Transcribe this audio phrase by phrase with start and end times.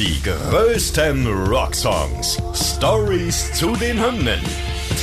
[0.00, 2.38] Die größten Rocksongs.
[2.54, 4.40] Stories zu den Hymnen.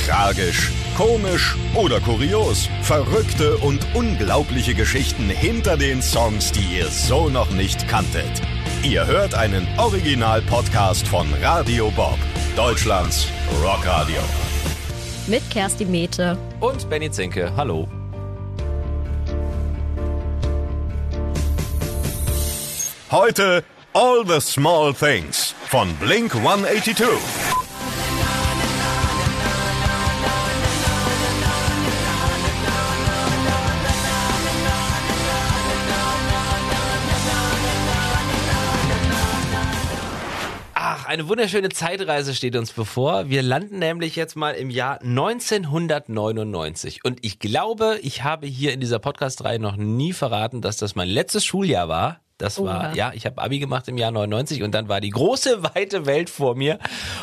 [0.04, 2.68] Tragisch, komisch oder kurios.
[2.82, 8.42] Verrückte und unglaubliche Geschichten hinter den Songs, die ihr so noch nicht kanntet.
[8.82, 12.18] Ihr hört einen Original-Podcast von Radio Bob,
[12.56, 13.28] Deutschlands
[13.62, 14.18] Rockradio.
[15.28, 16.36] Mit Kerstin Mete.
[16.58, 17.52] Und Benny Zinke.
[17.56, 17.86] Hallo.
[23.12, 23.62] Heute
[24.00, 27.08] All the Small Things von Blink 182.
[40.74, 43.28] Ach, eine wunderschöne Zeitreise steht uns bevor.
[43.28, 47.00] Wir landen nämlich jetzt mal im Jahr 1999.
[47.02, 51.08] Und ich glaube, ich habe hier in dieser Podcast-Reihe noch nie verraten, dass das mein
[51.08, 52.20] letztes Schuljahr war.
[52.38, 52.94] Das war, Oha.
[52.94, 56.30] ja, ich habe Abi gemacht im Jahr 99 und dann war die große, weite Welt
[56.30, 56.78] vor mir.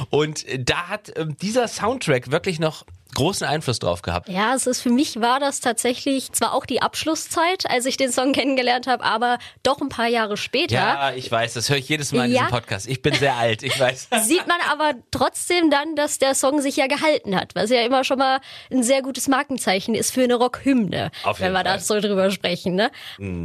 [0.10, 4.28] Und da hat ähm, dieser Soundtrack wirklich noch großen Einfluss drauf gehabt.
[4.30, 8.12] Ja, es ist für mich war das tatsächlich zwar auch die Abschlusszeit, als ich den
[8.12, 10.76] Song kennengelernt habe, aber doch ein paar Jahre später.
[10.76, 12.40] Ja, ich weiß, das höre ich jedes Mal in Ja.
[12.42, 12.88] diesem Podcast.
[12.88, 14.10] Ich bin sehr alt, ich weiß.
[14.24, 18.04] Sieht man aber trotzdem dann, dass der Song sich ja gehalten hat, was ja immer
[18.04, 18.40] schon mal
[18.72, 21.76] ein sehr gutes Markenzeichen ist für eine Rockhymne, wenn wir da.
[21.76, 21.80] Mhm.
[21.82, 22.76] so drüber sprechen.
[22.76, 22.90] Ne?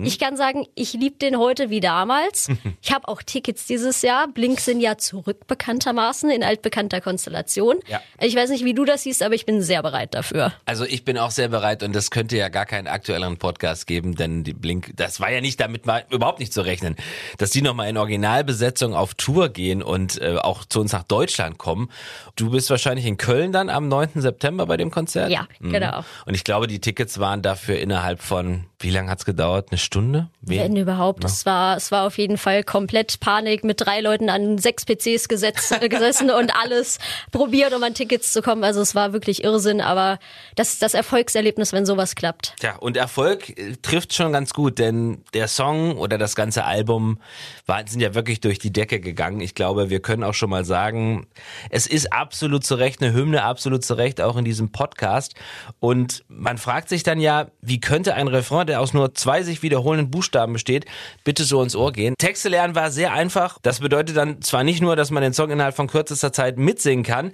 [0.04, 2.48] Ich kann sagen, ich liebe den heute wie damals.
[2.82, 4.28] ich habe auch Tickets dieses Jahr.
[4.28, 7.78] Blink sind ja zurück bekanntermaßen in altbekannter Konstellation.
[7.88, 8.00] Ja.
[8.20, 10.52] Ich weiß nicht, wie du das siehst, aber ich bin sehr bereit dafür.
[10.64, 14.14] Also ich bin auch sehr bereit und das könnte ja gar keinen aktuelleren Podcast geben,
[14.14, 16.96] denn die Blink, das war ja nicht damit mal überhaupt nicht zu rechnen,
[17.38, 21.58] dass die nochmal in Originalbesetzung auf Tour gehen und äh, auch zu uns nach Deutschland
[21.58, 21.90] kommen.
[22.36, 24.10] Du bist wahrscheinlich in Köln dann am 9.
[24.14, 25.30] September bei dem Konzert?
[25.30, 26.04] Ja, genau.
[26.26, 29.68] Und ich glaube, die Tickets waren dafür innerhalb von, wie lange hat's gedauert?
[29.70, 30.28] Eine Stunde?
[30.42, 31.24] Wen- Wenn überhaupt.
[31.24, 35.28] Es war, es war auf jeden Fall komplett Panik mit drei Leuten an sechs PCs
[35.28, 36.98] gesetzt, äh, gesessen und alles
[37.32, 38.64] probiert, um an Tickets zu kommen.
[38.64, 40.18] Also es war wirklich Irrsinn, aber
[40.56, 42.54] das ist das Erfolgserlebnis, wenn sowas klappt.
[42.60, 47.18] Tja, und Erfolg äh, trifft schon ganz gut, denn der Song oder das ganze Album
[47.86, 49.40] sind ja wirklich durch die Decke gegangen.
[49.40, 51.28] Ich glaube, wir können auch schon mal sagen,
[51.70, 55.34] es ist absolut zu Recht eine Hymne, absolut zu Recht auch in diesem Podcast.
[55.78, 59.62] Und man fragt sich dann ja, wie könnte ein Refrain, der aus nur zwei sich
[59.62, 60.84] wiederholenden Buchstaben besteht,
[61.22, 62.14] bitte so ins Ohr gehen.
[62.18, 63.58] Texte lernen war sehr einfach.
[63.62, 67.04] Das bedeutet dann zwar nicht nur, dass man den Song innerhalb von kürzester Zeit mitsingen
[67.04, 67.30] kann.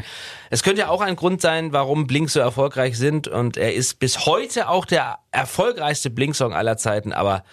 [0.50, 3.28] Es könnte ja auch ein Grund sein, warum Blink so erfolgreich sind.
[3.28, 7.12] Und er ist bis heute auch der erfolgreichste Blink-Song aller Zeiten.
[7.12, 7.44] Aber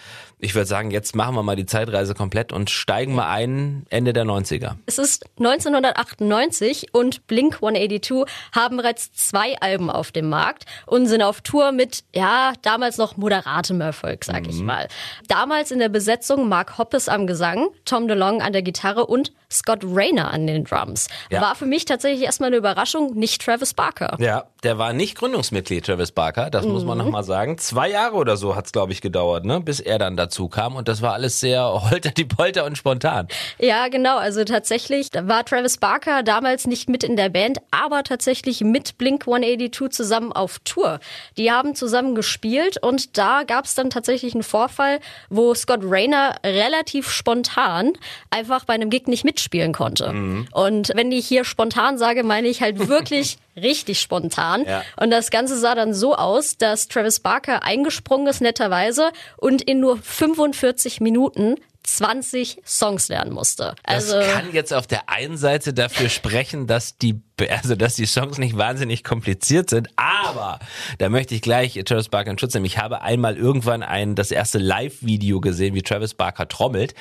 [0.43, 4.11] ich würde sagen, jetzt machen wir mal die Zeitreise komplett und steigen mal ein Ende
[4.11, 4.75] der 90er.
[4.85, 11.21] Es ist 1998 und Blink 182 haben bereits zwei Alben auf dem Markt und sind
[11.21, 14.89] auf Tour mit, ja, damals noch moderatem Erfolg, sag ich mal.
[15.29, 19.79] Damals in der Besetzung Mark Hoppes am Gesang, Tom DeLong an der Gitarre und Scott
[19.83, 21.07] Rayner an den Drums.
[21.29, 21.41] Ja.
[21.41, 24.17] War für mich tatsächlich erstmal eine Überraschung, nicht Travis Barker.
[24.19, 27.57] Ja, der war nicht Gründungsmitglied, Travis Barker, das muss man nochmal sagen.
[27.73, 30.75] Zwei Jahre oder so hat's, glaube ich, gedauert, ne, bis er dann dazu kam.
[30.75, 33.27] Und das war alles sehr holter die Polter und spontan.
[33.57, 34.17] Ja, genau.
[34.17, 39.23] Also tatsächlich war Travis Barker damals nicht mit in der Band, aber tatsächlich mit Blink
[39.27, 40.99] 182 zusammen auf Tour.
[41.35, 44.99] Die haben zusammen gespielt und da gab es dann tatsächlich einen Vorfall,
[45.31, 47.93] wo Scott Rayner relativ spontan
[48.29, 50.13] einfach bei einem Gig nicht mitspielen konnte.
[50.51, 54.65] Und wenn ich hier spontan sage, meine ich halt wirklich richtig spontan.
[54.65, 54.83] Ja.
[54.97, 59.79] Und das Ganze sah dann so aus, dass Travis Barker eingesprungen ist, netterweise, und in
[59.79, 63.75] nur 45 Minuten 20 Songs lernen musste.
[63.83, 68.05] Das Also kann jetzt auf der einen Seite dafür sprechen, dass die, also dass die
[68.05, 70.59] Songs nicht wahnsinnig kompliziert sind, aber
[70.97, 72.65] da möchte ich gleich Travis Barker in Schutz nehmen.
[72.65, 76.93] Ich habe einmal irgendwann ein, das erste Live-Video gesehen, wie Travis Barker trommelt.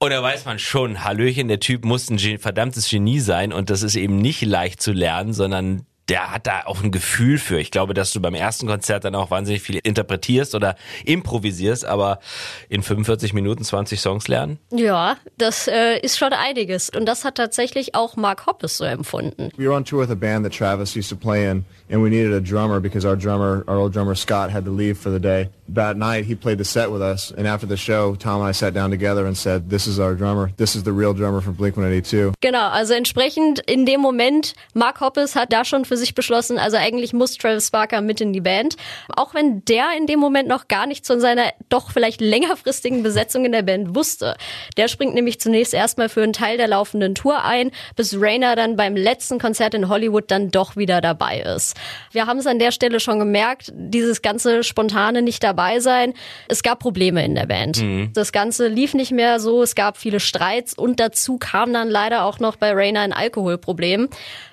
[0.00, 3.68] Und da weiß man schon, Hallöchen, der Typ muss ein Gen- verdammtes Genie sein und
[3.68, 7.58] das ist eben nicht leicht zu lernen, sondern der hat da auch ein Gefühl für.
[7.58, 12.20] Ich glaube, dass du beim ersten Konzert dann auch wahnsinnig viel interpretierst oder improvisierst, aber
[12.68, 14.58] in 45 Minuten 20 Songs lernen.
[14.70, 16.88] ja, das äh, ist schon einiges.
[16.90, 19.50] Und das hat tatsächlich auch Mark Hoppes so empfunden.
[19.58, 22.08] We were on tour with a band that Travis used to play in, and we
[22.08, 25.20] needed a drummer because our drummer, our old drummer Scott, had to leave for the
[25.20, 25.48] day.
[25.74, 28.52] That night, he played the set with us, and after the show, Tom and I
[28.52, 30.50] sat down together and said, "This is our drummer.
[30.56, 35.34] This is the real drummer from Blink-182." Genau, also entsprechend in dem Moment, Mark Hoppes
[35.34, 38.76] hat da schon für sich beschlossen, also eigentlich muss Travis Barker mit in die Band.
[39.14, 43.44] Auch wenn der in dem Moment noch gar nichts von seiner doch vielleicht längerfristigen Besetzung
[43.44, 44.36] in der Band wusste.
[44.78, 48.76] Der springt nämlich zunächst erstmal für einen Teil der laufenden Tour ein, bis Rainer dann
[48.76, 51.76] beim letzten Konzert in Hollywood dann doch wieder dabei ist.
[52.10, 56.14] Wir haben es an der Stelle schon gemerkt, dieses ganze Spontane nicht dabei sein.
[56.46, 57.82] Es gab Probleme in der Band.
[57.82, 58.10] Mhm.
[58.14, 62.24] Das Ganze lief nicht mehr so, es gab viele Streits und dazu kam dann leider
[62.24, 64.08] auch noch bei Rainer ein Alkoholproblem.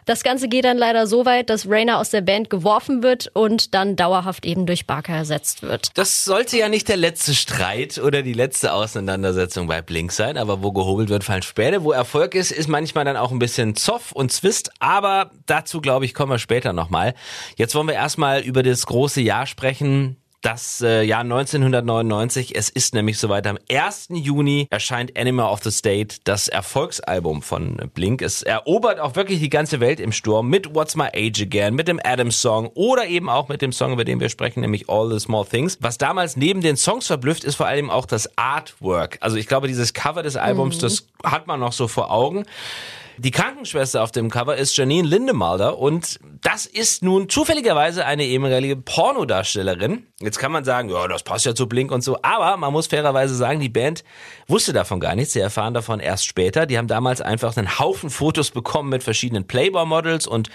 [0.06, 3.74] Das Ganze geht dann leider so weit, dass Rainer aus der Band geworfen wird und
[3.74, 5.90] dann dauerhaft eben durch Barker ersetzt wird.
[5.96, 10.62] Das sollte ja nicht der letzte Streit oder die letzte Auseinandersetzung bei Blink sein, aber
[10.62, 11.84] wo gehobelt wird, fallen Späne.
[11.84, 16.06] Wo Erfolg ist, ist manchmal dann auch ein bisschen Zoff und Zwist, aber dazu glaube
[16.06, 17.16] ich kommen wir später nochmal.
[17.56, 22.56] Jetzt wollen wir erstmal über das große Jahr sprechen das äh, Jahr 1999.
[22.56, 23.47] Es ist nämlich soweit.
[23.47, 24.09] Am 1.
[24.12, 28.21] Juni erscheint Animal of the State, das Erfolgsalbum von Blink.
[28.21, 31.88] Es erobert auch wirklich die ganze Welt im Sturm mit What's My Age Again, mit
[31.88, 35.12] dem Adams Song oder eben auch mit dem Song, über den wir sprechen, nämlich All
[35.12, 35.80] the Small Things.
[35.81, 39.18] Was damals neben den Songs verblüfft, ist vor allem auch das Artwork.
[39.21, 40.81] Also ich glaube, dieses Cover des Albums, mhm.
[40.81, 42.45] das hat man noch so vor Augen.
[43.17, 48.75] Die Krankenschwester auf dem Cover ist Janine Lindemalder und das ist nun zufälligerweise eine ehemalige
[48.75, 50.06] Pornodarstellerin.
[50.19, 52.88] Jetzt kann man sagen, ja, das passt ja zu Blink und so, aber man muss
[52.88, 54.03] fairerweise sagen, die Band
[54.47, 55.33] wusste davon gar nichts.
[55.33, 56.65] Sie erfahren davon erst später.
[56.65, 60.50] Die haben damals einfach einen Haufen Fotos bekommen mit verschiedenen Playboy-Models und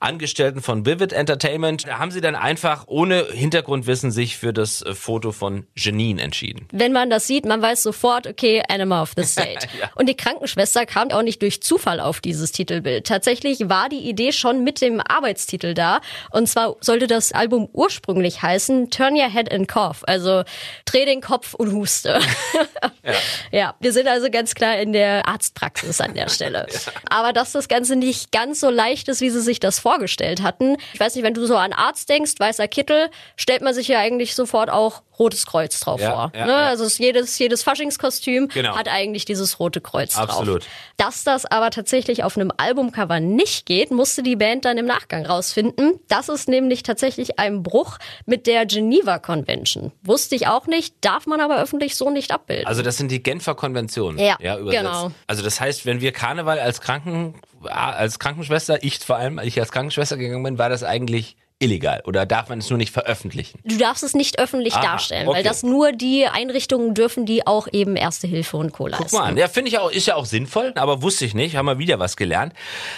[0.00, 1.86] Angestellten von Vivid Entertainment.
[1.86, 6.66] Da haben sie dann einfach ohne Hintergrundwissen sich für das äh, Foto von Janine entschieden.
[6.72, 9.68] Wenn man das sieht, man weiß sofort, okay, Animal of the State.
[9.78, 9.90] ja.
[9.96, 13.06] Und die Krankenschwester kam auch nicht durch Zufall auf dieses Titelbild.
[13.06, 16.00] Tatsächlich war die Idee schon mit dem Arbeitstitel da.
[16.30, 20.02] Und zwar sollte das Album ursprünglich heißen Turn Your Head and Cough.
[20.06, 20.44] Also
[20.86, 22.20] dreh den Kopf und huste.
[23.04, 23.12] ja.
[23.52, 26.66] ja, wir sind also ganz klar in der Arztpraxis an der Stelle.
[26.72, 26.92] ja.
[27.10, 30.42] Aber dass das Ganze nicht ganz so leicht ist, wie sie sich das vorstellen, vorgestellt
[30.42, 30.76] hatten.
[30.94, 33.98] Ich weiß nicht, wenn du so an Arzt denkst, weißer Kittel, stellt man sich ja
[33.98, 36.32] eigentlich sofort auch Rotes Kreuz drauf ja, vor.
[36.34, 36.52] Ja, ne?
[36.52, 36.66] ja.
[36.68, 38.74] Also jedes, jedes Faschingskostüm genau.
[38.76, 40.62] hat eigentlich dieses Rote Kreuz Absolut.
[40.62, 40.70] drauf.
[40.96, 45.24] Dass das aber tatsächlich auf einem Albumcover nicht geht, musste die Band dann im Nachgang
[45.26, 46.00] rausfinden.
[46.08, 49.92] Das ist nämlich tatsächlich ein Bruch mit der Geneva Convention.
[50.02, 52.66] Wusste ich auch nicht, darf man aber öffentlich so nicht abbilden.
[52.66, 54.18] Also das sind die Genfer Konventionen.
[54.18, 54.82] Ja, ja übersetzt.
[54.82, 55.10] genau.
[55.26, 57.34] Also das heißt, wenn wir Karneval als Kranken
[57.64, 62.02] als Krankenschwester, ich vor allem, als ich als Krankenschwester gegangen bin, war das eigentlich illegal
[62.06, 63.60] oder darf man es nur nicht veröffentlichen?
[63.64, 65.36] Du darfst es nicht öffentlich Aha, darstellen, okay.
[65.36, 68.86] weil das nur die Einrichtungen dürfen, die auch eben Erste Hilfe und Co.
[68.86, 69.04] leisten.
[69.10, 69.36] Guck mal an.
[69.36, 71.98] Ja, finde ich auch, ist ja auch sinnvoll, aber wusste ich nicht, haben wir wieder
[71.98, 72.54] was gelernt.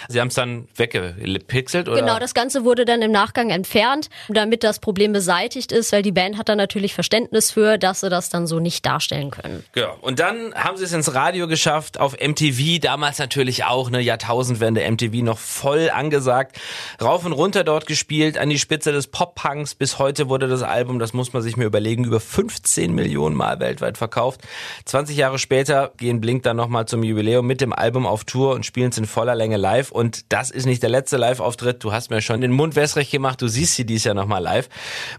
[0.07, 1.99] Sie haben es dann weggepixelt oder?
[1.99, 6.13] Genau, das Ganze wurde dann im Nachgang entfernt, damit das Problem beseitigt ist, weil die
[6.13, 9.65] Band hat dann natürlich Verständnis für, dass sie das dann so nicht darstellen können.
[9.73, 9.97] Genau.
[9.99, 14.89] Und dann haben sie es ins Radio geschafft, auf MTV, damals natürlich auch eine Jahrtausendwende,
[14.89, 16.59] MTV noch voll angesagt,
[17.01, 19.73] rauf und runter dort gespielt, an die Spitze des Pop-Punks.
[19.73, 23.59] Bis heute wurde das Album, das muss man sich mir überlegen, über 15 Millionen Mal
[23.59, 24.41] weltweit verkauft.
[24.85, 28.63] 20 Jahre später gehen Blink dann nochmal zum Jubiläum mit dem Album auf Tour und
[28.63, 29.91] spielen es in voller Länge live.
[29.91, 31.83] Und das ist nicht der letzte Live-Auftritt.
[31.83, 33.41] Du hast mir schon den Mund wässrig gemacht.
[33.41, 34.69] Du siehst sie dies Jahr nochmal live.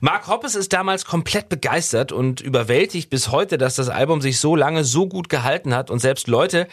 [0.01, 4.55] Mark Hoppes ist damals komplett begeistert und überwältigt bis heute, dass das Album sich so
[4.55, 6.69] lange so gut gehalten hat und selbst Leute,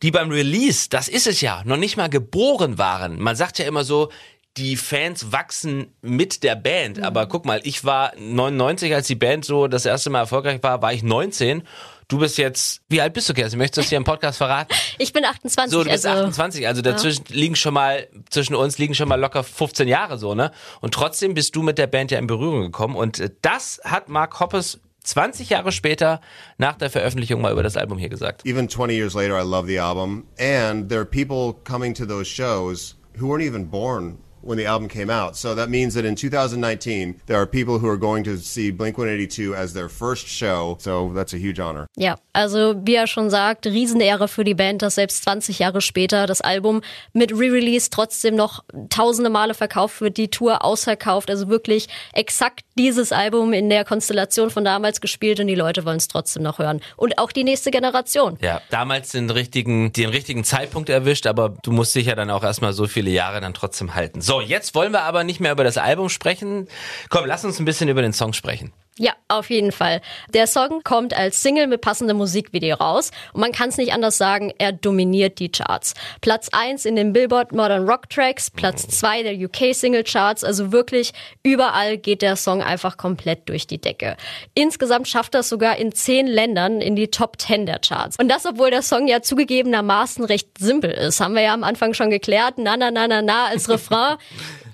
[0.00, 3.18] die beim Release, das ist es ja, noch nicht mal geboren waren.
[3.18, 4.10] Man sagt ja immer so,
[4.56, 6.98] die Fans wachsen mit der Band.
[6.98, 7.04] Mhm.
[7.04, 10.80] Aber guck mal, ich war 99, als die Band so das erste Mal erfolgreich war,
[10.80, 11.62] war ich 19.
[12.06, 13.58] Du bist jetzt, wie alt bist du, Kerstin?
[13.58, 14.74] Möchtest du das hier im Podcast verraten?
[14.98, 15.72] Ich bin 28.
[15.72, 16.68] So, du bist also, 28.
[16.68, 17.34] Also dazwischen ja.
[17.34, 20.52] liegen schon mal, zwischen uns liegen schon mal locker 15 Jahre so, ne?
[20.80, 22.94] Und trotzdem bist du mit der Band ja in Berührung gekommen.
[22.94, 26.20] Und äh, das hat Mark Hoppes 20 Jahre später
[26.58, 28.46] nach der Veröffentlichung mal über das Album hier gesagt.
[28.46, 30.26] Even 20 years later, I love the album.
[30.38, 34.88] And there are people coming to those shows who weren't even born when the album
[34.88, 35.36] came out.
[35.36, 38.98] So that means that in 2019, there are people who are going to see Blink
[38.98, 40.76] 182 as their first show.
[40.80, 41.86] So that's a huge honor.
[41.96, 46.26] Ja, also wie er schon sagt, Riesenehre für die Band, dass selbst 20 Jahre später
[46.26, 46.82] das Album
[47.12, 51.30] mit Re-Release trotzdem noch tausende Male verkauft wird, die Tour ausverkauft.
[51.30, 55.96] Also wirklich exakt dieses Album in der Konstellation von damals gespielt und die Leute wollen
[55.96, 56.80] es trotzdem noch hören.
[56.96, 58.36] Und auch die nächste Generation.
[58.40, 62.42] Ja, damals den richtigen, den richtigen Zeitpunkt erwischt, aber du musst dich ja dann auch
[62.42, 64.20] erstmal so viele Jahre dann trotzdem halten.
[64.20, 66.68] So, jetzt wollen wir aber nicht mehr über das Album sprechen.
[67.08, 68.72] Komm, lass uns ein bisschen über den Song sprechen.
[68.96, 70.00] Ja, auf jeden Fall.
[70.32, 74.18] Der Song kommt als Single mit passendem Musikvideo raus und man kann es nicht anders
[74.18, 75.94] sagen, er dominiert die Charts.
[76.20, 80.70] Platz eins in den Billboard Modern Rock Tracks, Platz zwei der UK Single Charts, also
[80.70, 84.16] wirklich überall geht der Song einfach komplett durch die Decke.
[84.54, 88.16] Insgesamt schafft er es sogar in zehn Ländern in die Top 10 der Charts.
[88.18, 91.20] Und das, obwohl der Song ja zugegebenermaßen recht simpel ist.
[91.20, 92.54] Haben wir ja am Anfang schon geklärt.
[92.58, 94.18] Na, na, na, na, na als Refrain.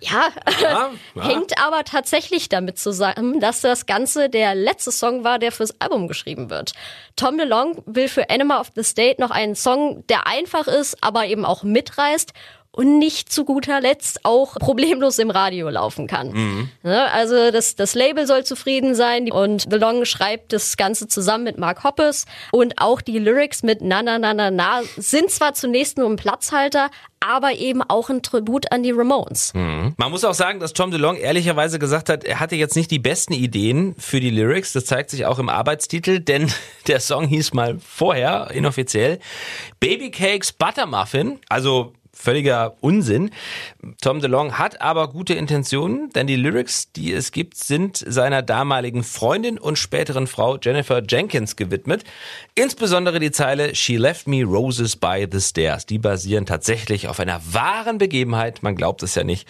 [0.00, 0.28] Ja,
[0.61, 5.52] ja, ja, hängt aber tatsächlich damit zusammen, dass das Ganze der letzte Song war, der
[5.52, 6.73] fürs Album geschrieben wird.
[7.16, 11.26] Tom DeLong will für Animal of the State noch einen Song, der einfach ist, aber
[11.26, 12.33] eben auch mitreißt
[12.73, 16.33] und nicht zu guter Letzt auch problemlos im Radio laufen kann.
[16.33, 16.69] Mhm.
[16.83, 21.45] Ne, also das, das Label soll zufrieden sein und The Long schreibt das Ganze zusammen
[21.45, 25.55] mit Mark Hoppes und auch die Lyrics mit Na Na Na Na Na sind zwar
[25.55, 29.53] zunächst nur ein Platzhalter, aber eben auch ein Tribut an die Ramones.
[29.55, 29.95] Mhm.
[29.97, 32.99] Man muss auch sagen, dass Tom DeLong ehrlicherweise gesagt hat, er hatte jetzt nicht die
[32.99, 34.73] besten Ideen für die Lyrics.
[34.73, 36.50] Das zeigt sich auch im Arbeitstitel, denn
[36.87, 39.19] der Song hieß mal vorher, inoffiziell,
[39.81, 41.41] Baby Cakes Butter Muffin.
[41.49, 43.31] Also völliger Unsinn.
[44.00, 49.03] Tom DeLong hat aber gute Intentionen, denn die Lyrics, die es gibt, sind seiner damaligen
[49.03, 52.05] Freundin und späteren Frau Jennifer Jenkins gewidmet.
[52.55, 55.87] Insbesondere die Zeile She left me roses by the stairs.
[55.87, 58.62] Die basieren tatsächlich auf einer wahren Begebenheit.
[58.62, 59.49] Man glaubt es ja nicht.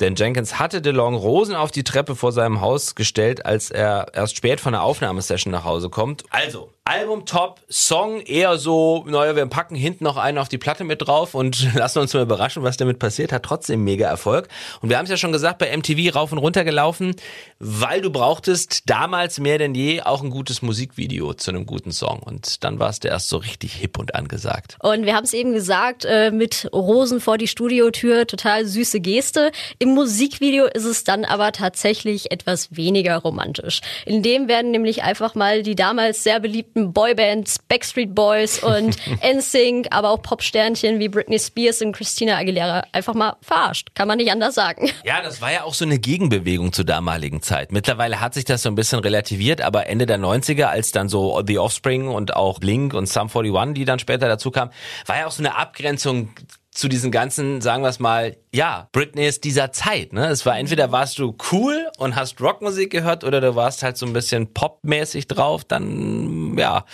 [0.00, 4.36] Denn Jenkins hatte DeLong Rosen auf die Treppe vor seinem Haus gestellt, als er erst
[4.36, 6.24] spät von der Aufnahmesession nach Hause kommt.
[6.30, 10.84] Also, Album top, Song eher so, naja, wir packen hinten noch einen auf die Platte
[10.84, 13.32] mit drauf und lassen uns mal überraschen, was damit passiert.
[13.32, 14.46] Hat trotzdem mega Erfolg.
[14.80, 17.16] Und wir haben es ja schon gesagt, bei MTV rauf und runter gelaufen,
[17.58, 22.20] weil du brauchtest damals mehr denn je auch ein gutes Musikvideo zu einem guten Song.
[22.20, 24.76] Und dann war es der erst so richtig hip und angesagt.
[24.80, 29.50] Und wir haben es eben gesagt, äh, mit Rosen vor die Studiotür, total süße Geste.
[29.80, 33.80] Im Musikvideo ist es dann aber tatsächlich etwas weniger romantisch.
[34.04, 38.96] In dem werden nämlich einfach mal die damals sehr beliebten beliebten Boybands Backstreet Boys und
[39.22, 43.94] NSYNC, aber auch Popsternchen wie Britney Spears und Christina Aguilera einfach mal verarscht.
[43.94, 44.90] Kann man nicht anders sagen.
[45.04, 47.72] Ja, das war ja auch so eine Gegenbewegung zur damaligen Zeit.
[47.72, 51.42] Mittlerweile hat sich das so ein bisschen relativiert, aber Ende der 90er, als dann so
[51.46, 54.70] The Offspring und auch Blink und Sum 41, die dann später dazu kamen,
[55.06, 56.30] war ja auch so eine Abgrenzung
[56.76, 60.12] zu diesen ganzen, sagen wir es mal, ja, Britney ist dieser Zeit.
[60.12, 60.28] Ne?
[60.28, 64.04] Es war entweder warst du cool und hast Rockmusik gehört oder du warst halt so
[64.04, 65.64] ein bisschen popmäßig drauf.
[65.64, 66.84] Dann ja,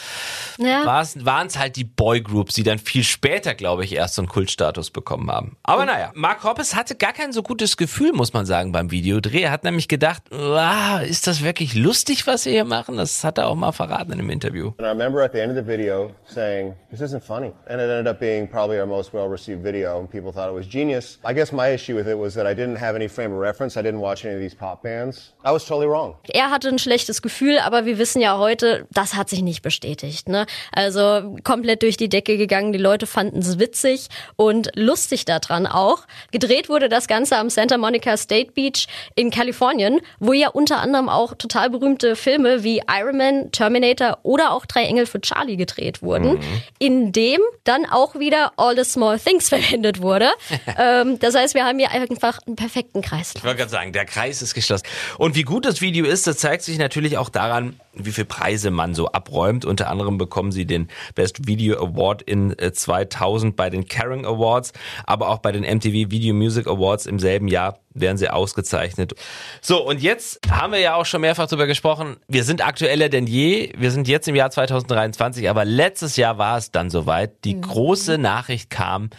[0.59, 0.87] ja.
[0.87, 4.91] waren es halt die Boygroups, die dann viel später, glaube ich, erst so einen Kultstatus
[4.91, 5.57] bekommen haben.
[5.65, 9.43] Aber naja, Mark Hoppes hatte gar kein so gutes Gefühl, muss man sagen, beim Videodreh.
[9.43, 12.97] Er hat nämlich gedacht, wow, ist das wirklich lustig, was wir hier machen?
[12.97, 14.69] Das hat er auch mal verraten in einem Interview.
[14.79, 17.53] And I remember at the end of the video saying, this isn't funny.
[17.67, 20.67] And it ended up being probably our most well-received video and people thought it was
[20.69, 21.19] genius.
[21.25, 23.76] I guess my issue with it was that I didn't have any frame of reference.
[23.76, 25.33] I didn't watch any of these pop bands.
[25.45, 26.14] I was totally wrong.
[26.33, 30.29] Er hatte ein schlechtes Gefühl, aber wir wissen ja heute, das hat sich nicht bestätigt.
[30.29, 30.47] Ne?
[30.73, 32.73] Also komplett durch die Decke gegangen.
[32.73, 36.05] Die Leute fanden es witzig und lustig daran auch.
[36.31, 41.09] Gedreht wurde das Ganze am Santa Monica State Beach in Kalifornien, wo ja unter anderem
[41.09, 46.02] auch total berühmte Filme wie Iron Man, Terminator oder auch Drei Engel für Charlie gedreht
[46.02, 46.62] wurden, mhm.
[46.79, 50.31] in dem dann auch wieder All the Small Things verwendet wurde.
[50.78, 53.33] ähm, das heißt, wir haben hier einfach einen perfekten Kreis.
[53.37, 54.87] Ich wollte gerade sagen, der Kreis ist geschlossen.
[55.19, 58.70] Und wie gut das Video ist, das zeigt sich natürlich auch daran, wie viele Preise
[58.70, 59.64] man so abräumt.
[59.64, 64.72] Unter anderem bekommen sie den Best Video Award in 2000 äh, bei den Caring Awards,
[65.04, 69.14] aber auch bei den MTV Video Music Awards im selben Jahr werden sie ausgezeichnet.
[69.61, 73.26] So, und jetzt haben wir ja auch schon mehrfach darüber gesprochen, wir sind aktueller denn
[73.26, 73.72] je.
[73.76, 77.44] Wir sind jetzt im Jahr 2023, aber letztes Jahr war es dann soweit.
[77.44, 77.62] Die mhm.
[77.62, 79.11] große Nachricht kam,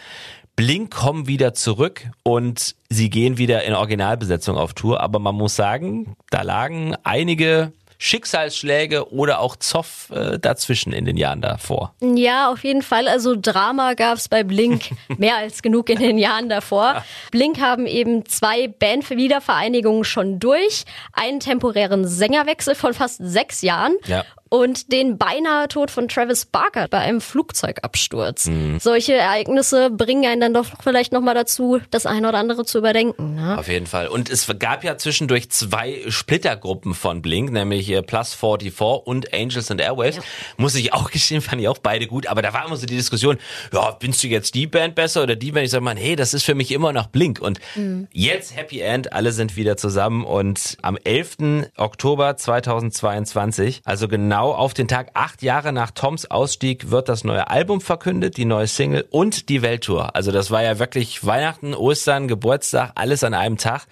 [0.56, 5.00] Blink kommen wieder zurück und sie gehen wieder in Originalbesetzung auf Tour.
[5.00, 7.72] Aber man muss sagen, da lagen einige
[8.04, 11.94] Schicksalsschläge oder auch Zoff äh, dazwischen in den Jahren davor?
[12.02, 13.08] Ja, auf jeden Fall.
[13.08, 17.02] Also Drama gab es bei Blink mehr als genug in den Jahren davor.
[17.30, 20.84] Blink haben eben zwei Bandwiedervereinigungen schon durch,
[21.14, 23.94] einen temporären Sängerwechsel von fast sechs Jahren.
[24.06, 24.22] Ja
[24.54, 28.46] und den beinahe Tod von Travis Barker bei einem Flugzeugabsturz.
[28.46, 28.78] Mhm.
[28.78, 33.34] Solche Ereignisse bringen einen dann doch vielleicht nochmal dazu, das eine oder andere zu überdenken.
[33.34, 33.58] Ne?
[33.58, 34.06] Auf jeden Fall.
[34.06, 39.80] Und es gab ja zwischendurch zwei Splittergruppen von Blink, nämlich Plus 44 und Angels and
[39.80, 40.16] Airwaves.
[40.16, 40.22] Ja.
[40.56, 42.28] Muss ich auch gestehen, fand ich auch beide gut.
[42.28, 43.38] Aber da war immer so die Diskussion,
[43.72, 45.64] ja, findest du jetzt die Band besser oder die Band?
[45.64, 47.40] Ich sag mal, hey, das ist für mich immer noch Blink.
[47.40, 48.06] Und mhm.
[48.12, 51.70] jetzt Happy End, alle sind wieder zusammen und am 11.
[51.76, 57.24] Oktober 2022, also genau genau auf den Tag acht Jahre nach Toms Ausstieg wird das
[57.24, 60.14] neue Album verkündet, die neue Single und die Welttour.
[60.14, 63.86] Also das war ja wirklich Weihnachten, Ostern, Geburtstag, alles an einem Tag.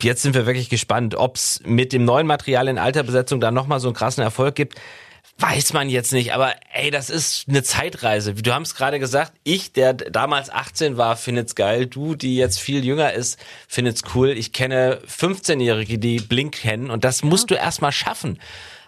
[0.00, 3.54] Jetzt sind wir wirklich gespannt, ob es mit dem neuen Material in alter Besetzung dann
[3.54, 4.80] nochmal so einen krassen Erfolg gibt.
[5.40, 8.34] Weiß man jetzt nicht, aber ey, das ist eine Zeitreise.
[8.34, 11.86] Du hast gerade gesagt, ich, der damals 18 war, findet's geil.
[11.86, 13.36] Du, die jetzt viel jünger ist,
[13.66, 14.30] findet's cool.
[14.30, 18.38] Ich kenne 15-Jährige, die Blink kennen und das musst du erstmal schaffen.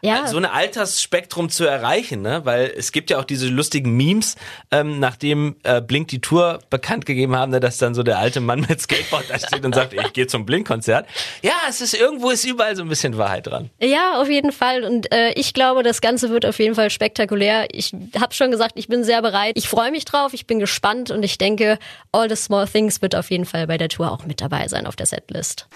[0.03, 0.27] Ja.
[0.27, 2.41] so ein Altersspektrum zu erreichen, ne?
[2.45, 4.37] Weil es gibt ja auch diese lustigen Memes,
[4.71, 8.41] ähm, nachdem äh, Blink die Tour bekannt gegeben haben, ne, dass dann so der alte
[8.41, 11.07] Mann mit Skateboard da steht und sagt, ich gehe zum Blink-Konzert.
[11.43, 13.71] Ja, es ist irgendwo ist überall so ein bisschen Wahrheit dran.
[13.81, 14.85] Ja, auf jeden Fall.
[14.85, 17.67] Und äh, ich glaube, das Ganze wird auf jeden Fall spektakulär.
[17.73, 19.53] Ich habe schon gesagt, ich bin sehr bereit.
[19.57, 21.79] Ich freue mich drauf, ich bin gespannt und ich denke,
[22.13, 24.87] All the Small Things wird auf jeden Fall bei der Tour auch mit dabei sein
[24.87, 25.67] auf der Setlist.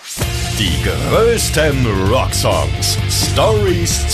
[0.59, 2.99] Die größten Rocksongs.
[3.33, 4.14] Stories